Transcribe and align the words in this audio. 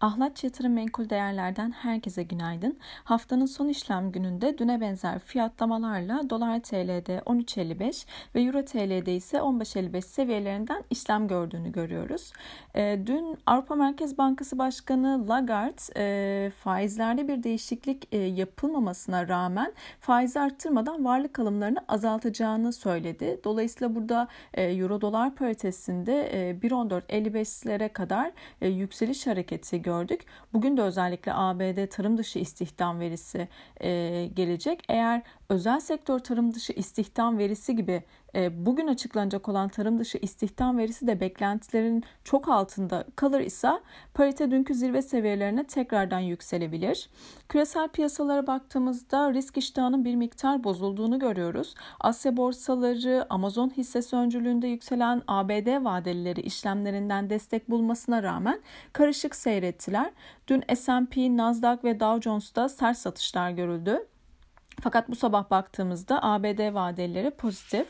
Ahlat 0.00 0.44
Yatırım 0.44 0.72
Menkul 0.72 1.08
Değerler'den 1.08 1.70
herkese 1.70 2.22
günaydın. 2.22 2.78
Haftanın 3.04 3.46
son 3.46 3.68
işlem 3.68 4.12
gününde 4.12 4.58
düne 4.58 4.80
benzer 4.80 5.18
fiyatlamalarla 5.18 6.30
dolar 6.30 6.60
TL'de 6.60 7.18
13.55 7.26 8.06
ve 8.34 8.42
euro 8.42 8.64
TL'de 8.64 9.16
ise 9.16 9.36
15.55 9.36 10.02
seviyelerinden 10.02 10.84
işlem 10.90 11.28
gördüğünü 11.28 11.72
görüyoruz. 11.72 12.32
E, 12.74 13.00
dün 13.06 13.38
Avrupa 13.46 13.74
Merkez 13.74 14.18
Bankası 14.18 14.58
Başkanı 14.58 15.28
Lagarde 15.28 15.70
e, 15.96 16.50
faizlerde 16.50 17.28
bir 17.28 17.42
değişiklik 17.42 18.14
e, 18.14 18.18
yapılmamasına 18.18 19.28
rağmen 19.28 19.72
faiz 20.00 20.36
arttırmadan 20.36 21.04
varlık 21.04 21.38
alımlarını 21.38 21.78
azaltacağını 21.88 22.72
söyledi. 22.72 23.40
Dolayısıyla 23.44 23.94
burada 23.94 24.28
e, 24.54 24.62
euro 24.62 25.00
dolar 25.00 25.34
paritesinde 25.34 26.48
e, 26.50 26.52
1.14.55'lere 26.52 27.88
kadar 27.88 28.32
yükseliş 28.60 29.26
hareketi 29.26 29.82
gördük 29.82 29.89
gördük. 29.90 30.20
Bugün 30.52 30.76
de 30.76 30.82
özellikle 30.82 31.32
ABD 31.34 31.86
tarım 31.86 32.18
dışı 32.18 32.38
istihdam 32.38 33.00
verisi 33.00 33.48
e, 33.80 33.90
gelecek. 34.34 34.82
Eğer 34.88 35.22
özel 35.48 35.80
sektör 35.80 36.18
tarım 36.18 36.54
dışı 36.54 36.72
istihdam 36.72 37.38
verisi 37.38 37.76
gibi 37.76 38.02
e, 38.34 38.66
bugün 38.66 38.86
açıklanacak 38.86 39.48
olan 39.48 39.68
tarım 39.68 39.98
dışı 39.98 40.18
istihdam 40.18 40.78
verisi 40.78 41.06
de 41.06 41.20
beklentilerin 41.20 42.04
çok 42.24 42.48
altında 42.48 43.04
kalır 43.16 43.40
ise 43.40 43.70
parite 44.14 44.50
dünkü 44.50 44.74
zirve 44.74 45.02
seviyelerine 45.02 45.64
tekrardan 45.64 46.20
yükselebilir. 46.20 47.10
Küresel 47.48 47.88
piyasalara 47.88 48.46
baktığımızda 48.46 49.34
risk 49.34 49.56
iştahının 49.56 50.04
bir 50.04 50.14
miktar 50.14 50.64
bozulduğunu 50.64 51.18
görüyoruz. 51.18 51.74
Asya 52.00 52.36
borsaları 52.36 53.26
Amazon 53.30 53.70
hissesi 53.70 54.16
öncülüğünde 54.16 54.66
yükselen 54.66 55.22
ABD 55.28 55.84
vadelileri 55.84 56.40
işlemlerinden 56.40 57.30
destek 57.30 57.70
bulmasına 57.70 58.22
rağmen 58.22 58.60
karışık 58.92 59.36
seyrettiler. 59.80 60.12
Dün 60.46 60.64
S&P, 60.74 61.36
Nasdaq 61.36 61.78
ve 61.84 62.00
Dow 62.00 62.22
Jones'ta 62.22 62.68
sert 62.68 62.98
satışlar 62.98 63.50
görüldü. 63.50 64.06
Fakat 64.82 65.08
bu 65.08 65.16
sabah 65.16 65.50
baktığımızda 65.50 66.22
ABD 66.22 66.74
vadeleri 66.74 67.30
pozitif. 67.30 67.86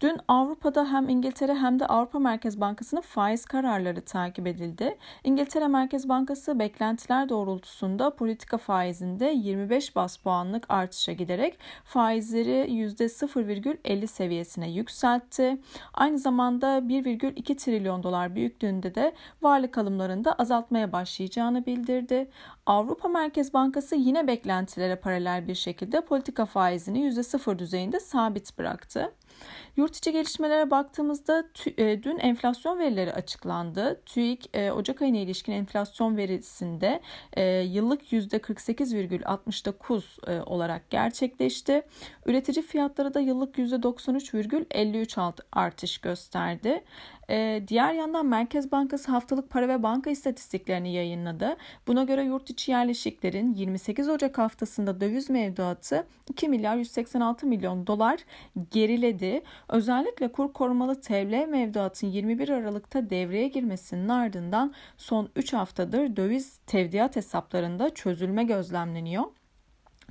Dün 0.00 0.18
Avrupa'da 0.28 0.92
hem 0.92 1.08
İngiltere 1.08 1.54
hem 1.54 1.80
de 1.80 1.86
Avrupa 1.86 2.18
Merkez 2.18 2.60
Bankası'nın 2.60 3.00
faiz 3.00 3.44
kararları 3.44 4.00
takip 4.00 4.46
edildi. 4.46 4.98
İngiltere 5.24 5.68
Merkez 5.68 6.08
Bankası 6.08 6.58
beklentiler 6.58 7.28
doğrultusunda 7.28 8.10
politika 8.16 8.58
faizinde 8.58 9.24
25 9.24 9.96
bas 9.96 10.16
puanlık 10.16 10.64
artışa 10.68 11.12
giderek 11.12 11.58
faizleri 11.84 12.50
%0,50 12.50 14.06
seviyesine 14.06 14.70
yükseltti. 14.70 15.58
Aynı 15.94 16.18
zamanda 16.18 16.78
1,2 16.78 17.56
trilyon 17.56 18.02
dolar 18.02 18.34
büyüklüğünde 18.34 18.94
de 18.94 19.12
varlık 19.42 19.78
alımlarında 19.78 20.32
azaltmaya 20.32 20.92
başlayacağını 20.92 21.66
bildirdi. 21.66 22.30
Avrupa 22.66 23.08
Merkez 23.08 23.54
Bankası 23.54 23.96
yine 23.96 24.26
beklentilere 24.26 24.96
paralel 24.96 25.48
bir 25.48 25.54
şekilde 25.54 26.00
politika 26.00 26.15
faizini 26.46 26.98
%0 26.98 27.58
düzeyinde 27.58 28.00
sabit 28.00 28.58
bıraktı. 28.58 29.12
Yurt 29.76 29.96
içi 29.96 30.12
gelişmelere 30.12 30.70
baktığımızda 30.70 31.44
e, 31.78 32.02
dün 32.02 32.18
enflasyon 32.18 32.78
verileri 32.78 33.12
açıklandı. 33.12 34.00
TÜİK 34.06 34.56
e, 34.56 34.72
Ocak 34.72 35.02
ayına 35.02 35.18
ilişkin 35.18 35.52
enflasyon 35.52 36.16
verisinde 36.16 37.00
e, 37.32 37.44
yıllık 37.44 38.12
%48,69 38.12 40.44
olarak 40.44 40.90
gerçekleşti. 40.90 41.82
Üretici 42.26 42.62
fiyatları 42.62 43.14
da 43.14 43.20
yıllık 43.20 43.58
%93,53 43.58 45.32
artış 45.52 45.98
gösterdi. 45.98 46.84
Diğer 47.68 47.92
yandan 47.92 48.26
Merkez 48.26 48.72
Bankası 48.72 49.10
haftalık 49.10 49.50
para 49.50 49.68
ve 49.68 49.82
banka 49.82 50.10
istatistiklerini 50.10 50.92
yayınladı. 50.92 51.56
Buna 51.86 52.04
göre 52.04 52.24
yurt 52.24 52.50
içi 52.50 52.70
yerleşiklerin 52.70 53.54
28 53.54 54.08
Ocak 54.08 54.38
haftasında 54.38 55.00
döviz 55.00 55.30
mevduatı 55.30 56.06
2 56.30 56.48
milyar 56.48 56.76
186 56.76 57.46
milyon 57.46 57.86
dolar 57.86 58.20
geriledi. 58.70 59.15
Özellikle 59.68 60.32
kur 60.32 60.52
korumalı 60.52 61.00
TL 61.00 61.46
mevduatın 61.48 62.06
21 62.06 62.48
Aralık'ta 62.48 63.10
devreye 63.10 63.48
girmesinin 63.48 64.08
ardından 64.08 64.74
son 64.96 65.28
3 65.36 65.52
haftadır 65.52 66.16
döviz 66.16 66.58
tevdiat 66.66 67.16
hesaplarında 67.16 67.94
çözülme 67.94 68.44
gözlemleniyor. 68.44 69.24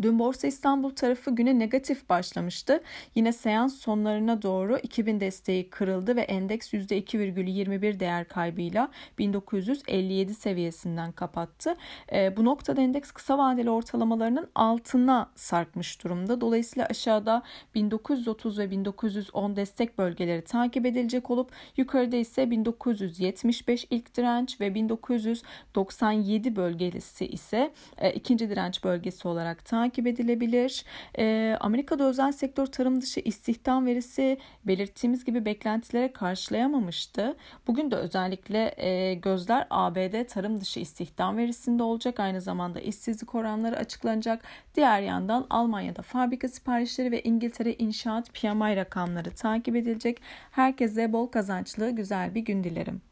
Dün 0.00 0.18
Borsa 0.18 0.46
İstanbul 0.46 0.90
tarafı 0.90 1.30
güne 1.30 1.58
negatif 1.58 2.08
başlamıştı. 2.08 2.80
Yine 3.14 3.32
seans 3.32 3.76
sonlarına 3.76 4.42
doğru 4.42 4.78
2000 4.78 5.20
desteği 5.20 5.70
kırıldı 5.70 6.16
ve 6.16 6.20
endeks 6.20 6.74
%2,21 6.74 8.00
değer 8.00 8.28
kaybıyla 8.28 8.88
1957 9.18 10.34
seviyesinden 10.34 11.12
kapattı. 11.12 11.76
E, 12.12 12.36
bu 12.36 12.44
noktada 12.44 12.80
endeks 12.80 13.10
kısa 13.10 13.38
vadeli 13.38 13.70
ortalamalarının 13.70 14.48
altına 14.54 15.30
sarkmış 15.34 16.04
durumda. 16.04 16.40
Dolayısıyla 16.40 16.86
aşağıda 16.86 17.42
1930 17.74 18.58
ve 18.58 18.70
1910 18.70 19.56
destek 19.56 19.98
bölgeleri 19.98 20.44
takip 20.44 20.86
edilecek 20.86 21.30
olup 21.30 21.50
yukarıda 21.76 22.16
ise 22.16 22.50
1975 22.50 23.86
ilk 23.90 24.16
direnç 24.16 24.60
ve 24.60 24.74
1997 24.74 26.56
bölgesi 26.56 27.26
ise 27.26 27.72
e, 27.98 28.12
ikinci 28.12 28.50
direnç 28.50 28.84
bölgesi 28.84 29.28
olarak 29.28 29.64
takip 29.64 29.81
takip 29.82 30.06
edilebilir. 30.06 30.84
E, 31.18 31.56
Amerika'da 31.60 32.04
özel 32.04 32.32
sektör 32.32 32.66
tarım 32.66 33.02
dışı 33.02 33.20
istihdam 33.20 33.86
verisi 33.86 34.38
belirttiğimiz 34.64 35.24
gibi 35.24 35.44
beklentilere 35.44 36.12
karşılayamamıştı. 36.12 37.36
Bugün 37.66 37.90
de 37.90 37.96
özellikle 37.96 38.74
e, 38.76 39.14
gözler 39.14 39.66
ABD 39.70 40.26
tarım 40.26 40.60
dışı 40.60 40.80
istihdam 40.80 41.36
verisinde 41.36 41.82
olacak. 41.82 42.20
Aynı 42.20 42.40
zamanda 42.40 42.80
işsizlik 42.80 43.34
oranları 43.34 43.76
açıklanacak. 43.76 44.44
Diğer 44.74 45.00
yandan 45.00 45.46
Almanya'da 45.50 46.02
fabrika 46.02 46.48
siparişleri 46.48 47.10
ve 47.10 47.22
İngiltere 47.22 47.72
inşaat 47.72 48.34
PMI 48.34 48.76
rakamları 48.76 49.30
takip 49.30 49.76
edilecek. 49.76 50.18
Herkese 50.50 51.12
bol 51.12 51.26
kazançlı 51.26 51.90
güzel 51.90 52.34
bir 52.34 52.40
gün 52.40 52.64
dilerim. 52.64 53.11